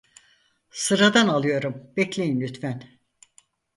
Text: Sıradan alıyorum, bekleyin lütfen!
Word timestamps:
Sıradan 0.71 1.27
alıyorum, 1.27 1.91
bekleyin 1.97 2.41
lütfen! 2.41 2.99